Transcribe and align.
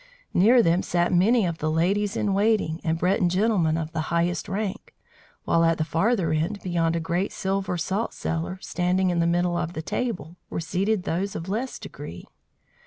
Near 0.33 0.63
them 0.63 0.81
sat 0.81 1.13
many 1.13 1.45
of 1.45 1.59
the 1.59 1.69
ladies 1.69 2.17
in 2.17 2.33
waiting, 2.33 2.81
and 2.83 2.97
Breton 2.97 3.29
gentlemen 3.29 3.77
of 3.77 3.91
the 3.91 3.99
highest 4.09 4.49
rank; 4.49 4.95
while 5.43 5.63
at 5.63 5.77
the 5.77 5.83
farther 5.83 6.31
end, 6.33 6.59
beyond 6.63 6.95
a 6.95 6.99
great 6.99 7.31
silver 7.31 7.77
saltcellar 7.77 8.57
standing 8.63 9.11
in 9.11 9.19
the 9.19 9.27
middle 9.27 9.55
of 9.57 9.73
the 9.73 9.83
table, 9.83 10.37
were 10.49 10.59
seated 10.59 11.03
those 11.03 11.35
of 11.35 11.47
less 11.49 11.77
degree. 11.77 12.25